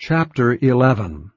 Chapter 0.00 0.56
11 0.62 1.32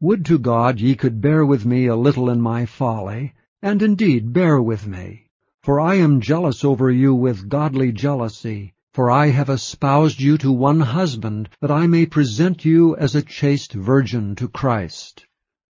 Would 0.00 0.24
to 0.24 0.40
God 0.40 0.80
ye 0.80 0.96
could 0.96 1.20
bear 1.20 1.46
with 1.46 1.64
me 1.64 1.86
a 1.86 1.94
little 1.94 2.28
in 2.28 2.40
my 2.40 2.66
folly, 2.66 3.32
and 3.62 3.80
indeed 3.80 4.32
bear 4.32 4.60
with 4.60 4.88
me. 4.88 5.28
For 5.62 5.78
I 5.78 5.94
am 5.94 6.20
jealous 6.20 6.64
over 6.64 6.90
you 6.90 7.14
with 7.14 7.48
godly 7.48 7.92
jealousy, 7.92 8.74
for 8.92 9.08
I 9.08 9.28
have 9.28 9.48
espoused 9.48 10.20
you 10.20 10.36
to 10.38 10.50
one 10.50 10.80
husband, 10.80 11.48
that 11.60 11.70
I 11.70 11.86
may 11.86 12.06
present 12.06 12.64
you 12.64 12.96
as 12.96 13.14
a 13.14 13.22
chaste 13.22 13.72
virgin 13.72 14.34
to 14.34 14.48
Christ. 14.48 15.24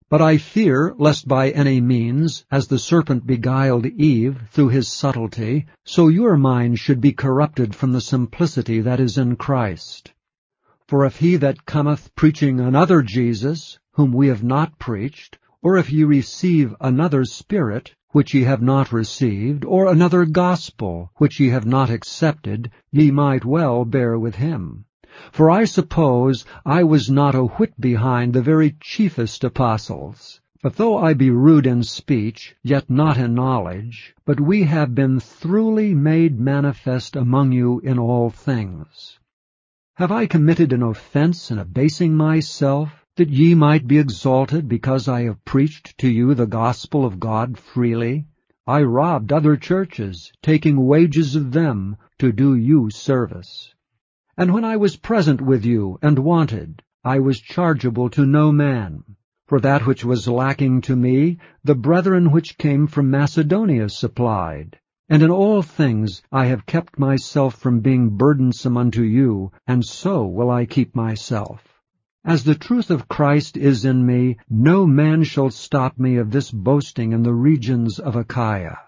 But 0.09 0.21
I 0.21 0.37
fear 0.37 0.97
lest 0.99 1.29
by 1.29 1.51
any 1.51 1.81
means, 1.81 2.45
as 2.51 2.67
the 2.67 2.81
serpent 2.81 3.25
beguiled 3.25 3.87
Eve 3.87 4.41
through 4.51 4.71
his 4.71 4.89
subtlety, 4.89 5.67
so 5.85 6.09
your 6.09 6.37
mind 6.37 6.81
should 6.81 7.01
be 7.01 7.13
corrupted 7.13 7.73
from 7.73 7.93
the 7.93 8.01
simplicity 8.01 8.81
that 8.81 8.99
is 8.99 9.17
in 9.17 9.37
Christ. 9.37 10.11
For 10.87 11.07
if 11.07 11.17
he 11.17 11.37
that 11.37 11.65
cometh 11.65 12.15
preaching 12.15 12.61
another 12.61 13.01
Jesus, 13.01 13.79
whom 13.93 14.13
we 14.13 14.29
have 14.29 14.45
not 14.45 14.79
preached, 14.79 15.39
or 15.63 15.79
if 15.79 15.91
ye 15.91 16.05
receive 16.05 16.75
another 16.79 17.25
Spirit, 17.25 17.95
which 18.11 18.35
ye 18.35 18.43
have 18.43 18.61
not 18.61 18.93
received, 18.93 19.65
or 19.65 19.87
another 19.87 20.27
gospel, 20.27 21.11
which 21.17 21.41
ye 21.41 21.49
have 21.49 21.65
not 21.65 21.89
accepted, 21.89 22.71
ye 22.93 23.11
might 23.11 23.47
well 23.47 23.87
bear 23.87 24.19
with 24.19 24.35
him. 24.35 24.85
For 25.33 25.49
I 25.51 25.65
suppose 25.65 26.45
I 26.67 26.85
was 26.85 27.09
not 27.09 27.35
a 27.35 27.45
whit 27.45 27.81
behind 27.81 28.35
the 28.35 28.43
very 28.43 28.77
chiefest 28.79 29.43
apostles. 29.43 30.41
But 30.63 30.77
though 30.77 30.99
I 30.99 31.15
be 31.15 31.31
rude 31.31 31.67
in 31.67 31.83
speech, 31.83 32.57
yet 32.63 32.91
not 32.91 33.17
in 33.17 33.35
knowledge, 33.35 34.15
but 34.27 34.39
we 34.39 34.65
have 34.65 34.95
been 34.95 35.19
throughly 35.19 35.95
made 35.95 36.39
manifest 36.39 37.17
among 37.17 37.53
you 37.53 37.81
in 37.81 37.99
all 37.99 38.29
things. 38.29 39.19
Have 39.97 40.11
I 40.11 40.27
committed 40.27 40.73
an 40.73 40.83
offense 40.83 41.53
in 41.53 41.61
abasing 41.61 42.17
myself, 42.17 43.07
that 43.15 43.31
ye 43.31 43.55
might 43.55 43.87
be 43.87 43.97
exalted 43.97 44.69
because 44.69 45.07
I 45.07 45.23
have 45.23 45.45
preached 45.45 45.97
to 45.99 46.09
you 46.09 46.35
the 46.35 46.49
gospel 46.49 47.05
of 47.05 47.21
God 47.21 47.57
freely? 47.57 48.27
I 48.67 48.83
robbed 48.83 49.33
other 49.33 49.57
churches, 49.57 50.33
taking 50.43 50.85
wages 50.85 51.37
of 51.37 51.53
them 51.53 51.97
to 52.19 52.33
do 52.33 52.57
you 52.57 52.91
service. 52.91 53.73
And 54.37 54.53
when 54.53 54.65
I 54.65 54.79
was 54.79 54.97
present 54.97 55.41
with 55.41 55.65
you 55.65 56.01
and 56.03 56.19
wanted, 56.19 56.83
I 57.05 57.21
was 57.21 57.41
chargeable 57.41 58.11
to 58.11 58.27
no 58.27 58.51
man. 58.51 59.05
For 59.47 59.61
that 59.61 59.87
which 59.87 60.05
was 60.05 60.27
lacking 60.27 60.81
to 60.81 60.97
me, 60.97 61.39
the 61.63 61.77
brethren 61.77 62.33
which 62.33 62.59
came 62.59 62.89
from 62.89 63.13
Macedonia 63.13 63.89
supplied. 63.89 64.77
And 65.07 65.23
in 65.23 65.31
all 65.31 65.61
things 65.61 66.23
I 66.33 66.47
have 66.47 66.65
kept 66.65 66.99
myself 66.99 67.57
from 67.57 67.81
being 67.81 68.17
burdensome 68.17 68.79
unto 68.79 69.03
you, 69.03 69.53
and 69.67 69.85
so 69.85 70.27
will 70.27 70.51
I 70.51 70.65
keep 70.65 70.97
myself. 70.97 71.63
As 72.25 72.43
the 72.43 72.55
truth 72.55 72.91
of 72.91 73.07
Christ 73.07 73.59
is 73.59 73.85
in 73.85 74.07
me, 74.07 74.39
no 74.49 74.87
man 74.87 75.23
shall 75.23 75.51
stop 75.51 75.99
me 75.99 76.17
of 76.17 76.31
this 76.31 76.51
boasting 76.51 77.13
in 77.13 77.23
the 77.23 77.35
regions 77.35 77.99
of 77.99 78.17
Achaia. 78.17 78.79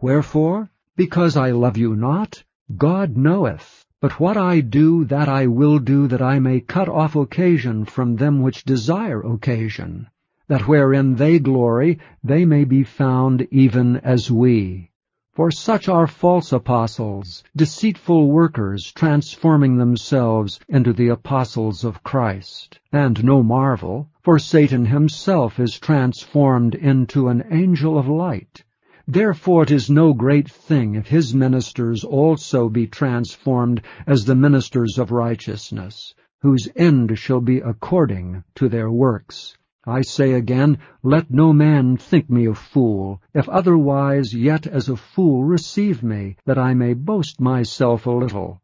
Wherefore? 0.00 0.70
Because 0.96 1.36
I 1.36 1.50
love 1.50 1.76
you 1.76 1.94
not? 1.94 2.42
God 2.74 3.18
knoweth. 3.18 3.84
But 4.00 4.18
what 4.18 4.38
I 4.38 4.60
do, 4.60 5.04
that 5.04 5.28
I 5.28 5.46
will 5.46 5.78
do, 5.78 6.06
that 6.06 6.22
I 6.22 6.38
may 6.38 6.60
cut 6.60 6.88
off 6.88 7.16
occasion 7.16 7.84
from 7.84 8.16
them 8.16 8.40
which 8.40 8.64
desire 8.64 9.20
occasion, 9.20 10.08
that 10.48 10.66
wherein 10.66 11.16
they 11.16 11.38
glory, 11.38 11.98
they 12.24 12.46
may 12.46 12.64
be 12.64 12.82
found 12.82 13.46
even 13.50 13.98
as 13.98 14.30
we. 14.30 14.89
For 15.32 15.52
such 15.52 15.88
are 15.88 16.08
false 16.08 16.52
apostles, 16.52 17.44
deceitful 17.54 18.32
workers, 18.32 18.90
transforming 18.90 19.76
themselves 19.76 20.58
into 20.68 20.92
the 20.92 21.06
apostles 21.06 21.84
of 21.84 22.02
Christ. 22.02 22.80
And 22.92 23.22
no 23.22 23.40
marvel, 23.40 24.08
for 24.22 24.40
Satan 24.40 24.86
himself 24.86 25.60
is 25.60 25.78
transformed 25.78 26.74
into 26.74 27.28
an 27.28 27.44
angel 27.48 27.96
of 27.96 28.08
light. 28.08 28.64
Therefore 29.06 29.62
it 29.62 29.70
is 29.70 29.88
no 29.88 30.12
great 30.14 30.50
thing 30.50 30.96
if 30.96 31.06
his 31.06 31.32
ministers 31.32 32.02
also 32.02 32.68
be 32.68 32.88
transformed 32.88 33.82
as 34.08 34.24
the 34.24 34.34
ministers 34.34 34.98
of 34.98 35.12
righteousness, 35.12 36.12
whose 36.42 36.68
end 36.74 37.16
shall 37.16 37.40
be 37.40 37.58
according 37.58 38.42
to 38.56 38.68
their 38.68 38.90
works. 38.90 39.56
I 39.90 40.02
say 40.02 40.34
again, 40.34 40.78
let 41.02 41.32
no 41.32 41.52
man 41.52 41.96
think 41.96 42.30
me 42.30 42.46
a 42.46 42.54
fool. 42.54 43.20
If 43.34 43.48
otherwise, 43.48 44.32
yet 44.32 44.64
as 44.66 44.88
a 44.88 44.96
fool 44.96 45.42
receive 45.42 46.00
me, 46.02 46.36
that 46.46 46.58
I 46.58 46.74
may 46.74 46.94
boast 46.94 47.40
myself 47.40 48.06
a 48.06 48.12
little. 48.12 48.62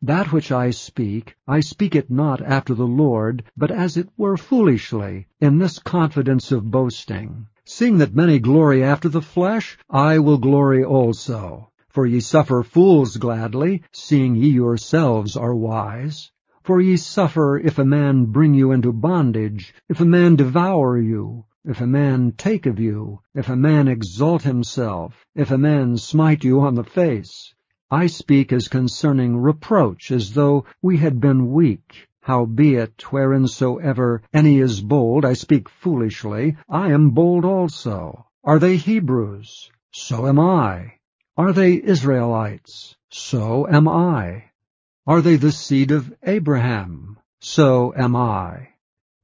That 0.00 0.32
which 0.32 0.52
I 0.52 0.70
speak, 0.70 1.34
I 1.48 1.58
speak 1.58 1.96
it 1.96 2.08
not 2.08 2.40
after 2.40 2.74
the 2.74 2.86
Lord, 2.86 3.42
but 3.56 3.70
as 3.70 3.96
it 3.96 4.10
were 4.16 4.36
foolishly, 4.36 5.26
in 5.40 5.58
this 5.58 5.80
confidence 5.80 6.52
of 6.52 6.70
boasting. 6.70 7.48
Seeing 7.64 7.98
that 7.98 8.14
many 8.14 8.38
glory 8.38 8.84
after 8.84 9.08
the 9.08 9.22
flesh, 9.22 9.76
I 9.90 10.20
will 10.20 10.38
glory 10.38 10.84
also. 10.84 11.70
For 11.88 12.06
ye 12.06 12.20
suffer 12.20 12.62
fools 12.62 13.16
gladly, 13.16 13.82
seeing 13.90 14.36
ye 14.36 14.50
yourselves 14.50 15.36
are 15.36 15.54
wise. 15.54 16.30
For 16.62 16.80
ye 16.80 16.96
suffer 16.96 17.58
if 17.58 17.78
a 17.78 17.84
man 17.84 18.26
bring 18.26 18.52
you 18.54 18.70
into 18.72 18.92
bondage, 18.92 19.74
if 19.88 20.00
a 20.00 20.04
man 20.04 20.36
devour 20.36 20.98
you, 20.98 21.46
if 21.64 21.80
a 21.80 21.86
man 21.86 22.32
take 22.36 22.66
of 22.66 22.78
you, 22.78 23.20
if 23.34 23.48
a 23.48 23.56
man 23.56 23.88
exalt 23.88 24.42
himself, 24.42 25.24
if 25.34 25.50
a 25.50 25.58
man 25.58 25.96
smite 25.96 26.44
you 26.44 26.60
on 26.60 26.74
the 26.74 26.84
face. 26.84 27.54
I 27.90 28.06
speak 28.06 28.52
as 28.52 28.68
concerning 28.68 29.38
reproach, 29.38 30.10
as 30.10 30.34
though 30.34 30.64
we 30.82 30.98
had 30.98 31.18
been 31.18 31.50
weak. 31.50 32.08
Howbeit, 32.20 32.98
whereinsoever 33.10 34.20
any 34.32 34.58
is 34.58 34.82
bold, 34.82 35.24
I 35.24 35.32
speak 35.32 35.68
foolishly, 35.68 36.56
I 36.68 36.92
am 36.92 37.10
bold 37.10 37.44
also. 37.44 38.26
Are 38.44 38.58
they 38.58 38.76
Hebrews? 38.76 39.70
So 39.92 40.26
am 40.26 40.38
I. 40.38 40.92
Are 41.36 41.52
they 41.52 41.82
Israelites? 41.82 42.96
So 43.08 43.66
am 43.66 43.88
I. 43.88 44.49
Are 45.10 45.22
they 45.22 45.34
the 45.34 45.50
seed 45.50 45.90
of 45.90 46.14
Abraham? 46.22 47.18
So 47.40 47.92
am 47.96 48.14
I. 48.14 48.68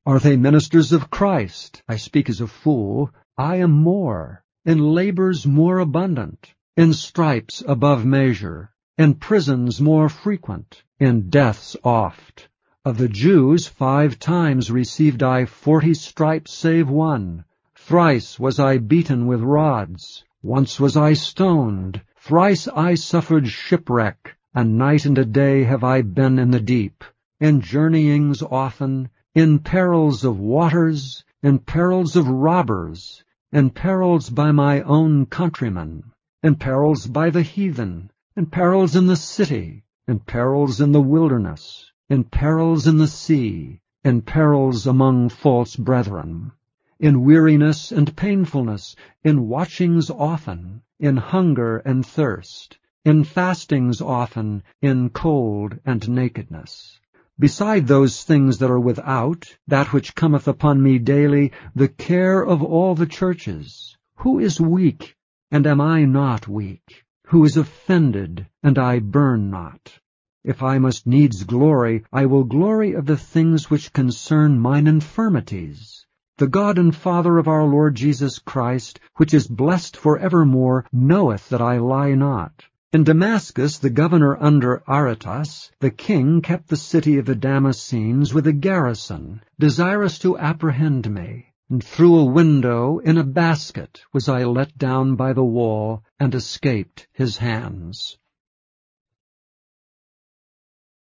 Are 0.04 0.18
they 0.18 0.36
ministers 0.36 0.90
of 0.90 1.10
Christ? 1.10 1.80
I 1.86 1.96
speak 1.96 2.28
as 2.28 2.40
a 2.40 2.48
fool. 2.48 3.12
I 3.38 3.58
am 3.58 3.70
more. 3.70 4.42
In 4.64 4.80
labors 4.80 5.46
more 5.46 5.78
abundant. 5.78 6.52
In 6.76 6.92
stripes 6.92 7.62
above 7.68 8.04
measure. 8.04 8.72
In 8.98 9.14
prisons 9.14 9.80
more 9.80 10.08
frequent. 10.08 10.82
In 10.98 11.30
deaths 11.30 11.76
oft. 11.84 12.48
Of 12.84 12.98
the 12.98 13.08
Jews 13.08 13.68
five 13.68 14.18
times 14.18 14.72
received 14.72 15.22
I 15.22 15.44
forty 15.44 15.94
stripes 15.94 16.52
save 16.52 16.90
one. 16.90 17.44
Thrice 17.76 18.40
was 18.40 18.58
I 18.58 18.78
beaten 18.78 19.28
with 19.28 19.40
rods. 19.40 20.24
Once 20.42 20.80
was 20.80 20.96
I 20.96 21.12
stoned. 21.12 22.00
Thrice 22.16 22.66
I 22.66 22.96
suffered 22.96 23.46
shipwreck. 23.46 24.36
A 24.58 24.64
night 24.64 25.04
and 25.04 25.18
a 25.18 25.24
day 25.26 25.64
have 25.64 25.84
I 25.84 26.00
been 26.00 26.38
in 26.38 26.50
the 26.50 26.60
deep, 26.60 27.04
in 27.38 27.60
journeyings 27.60 28.40
often, 28.40 29.10
in 29.34 29.58
perils 29.58 30.24
of 30.24 30.38
waters, 30.38 31.22
in 31.42 31.58
perils 31.58 32.16
of 32.16 32.26
robbers, 32.26 33.22
in 33.52 33.68
perils 33.68 34.30
by 34.30 34.52
my 34.52 34.80
own 34.80 35.26
countrymen, 35.26 36.04
in 36.42 36.54
perils 36.54 37.06
by 37.06 37.28
the 37.28 37.42
heathen, 37.42 38.10
in 38.34 38.46
perils 38.46 38.96
in 38.96 39.06
the 39.06 39.16
city, 39.16 39.84
in 40.08 40.20
perils 40.20 40.80
in 40.80 40.90
the 40.90 41.02
wilderness, 41.02 41.92
in 42.08 42.24
perils 42.24 42.86
in 42.86 42.96
the 42.96 43.08
sea, 43.08 43.78
in 44.04 44.22
perils 44.22 44.86
among 44.86 45.28
false 45.28 45.76
brethren, 45.76 46.50
in 46.98 47.24
weariness 47.24 47.92
and 47.92 48.16
painfulness, 48.16 48.96
in 49.22 49.48
watchings 49.48 50.08
often, 50.08 50.80
in 50.98 51.18
hunger 51.18 51.76
and 51.84 52.06
thirst, 52.06 52.78
in 53.06 53.22
fastings 53.22 54.00
often, 54.00 54.60
in 54.82 55.08
cold 55.08 55.78
and 55.86 56.08
nakedness. 56.08 56.98
Beside 57.38 57.86
those 57.86 58.24
things 58.24 58.58
that 58.58 58.68
are 58.68 58.80
without, 58.80 59.46
that 59.68 59.92
which 59.92 60.16
cometh 60.16 60.48
upon 60.48 60.82
me 60.82 60.98
daily, 60.98 61.52
the 61.76 61.86
care 61.86 62.44
of 62.44 62.64
all 62.64 62.96
the 62.96 63.06
churches. 63.06 63.96
Who 64.16 64.40
is 64.40 64.60
weak, 64.60 65.14
and 65.52 65.68
am 65.68 65.80
I 65.80 66.04
not 66.04 66.48
weak? 66.48 67.04
Who 67.26 67.44
is 67.44 67.56
offended, 67.56 68.48
and 68.64 68.76
I 68.76 68.98
burn 68.98 69.50
not? 69.50 70.00
If 70.42 70.60
I 70.64 70.78
must 70.78 71.06
needs 71.06 71.44
glory, 71.44 72.04
I 72.12 72.26
will 72.26 72.42
glory 72.42 72.94
of 72.94 73.06
the 73.06 73.16
things 73.16 73.70
which 73.70 73.92
concern 73.92 74.58
mine 74.58 74.88
infirmities. 74.88 76.04
The 76.38 76.48
God 76.48 76.76
and 76.76 76.94
Father 76.94 77.38
of 77.38 77.46
our 77.46 77.64
Lord 77.64 77.94
Jesus 77.94 78.40
Christ, 78.40 78.98
which 79.14 79.32
is 79.32 79.46
blessed 79.46 79.96
for 79.96 80.18
evermore, 80.18 80.86
knoweth 80.92 81.48
that 81.50 81.62
I 81.62 81.78
lie 81.78 82.14
not. 82.14 82.64
In 82.96 83.04
Damascus, 83.04 83.76
the 83.76 83.90
governor 83.90 84.42
under 84.42 84.82
Aretas, 84.88 85.70
the 85.80 85.90
king 85.90 86.40
kept 86.40 86.68
the 86.68 86.78
city 86.78 87.18
of 87.18 87.26
the 87.26 87.34
Damascenes 87.34 88.32
with 88.32 88.46
a 88.46 88.54
garrison, 88.54 89.42
desirous 89.58 90.18
to 90.20 90.38
apprehend 90.38 91.10
me. 91.10 91.52
And 91.68 91.84
through 91.84 92.16
a 92.16 92.24
window 92.24 92.96
in 93.00 93.18
a 93.18 93.22
basket 93.22 94.00
was 94.14 94.30
I 94.30 94.44
let 94.44 94.78
down 94.78 95.14
by 95.14 95.34
the 95.34 95.44
wall, 95.44 96.04
and 96.18 96.34
escaped 96.34 97.06
his 97.12 97.36
hands. 97.36 98.16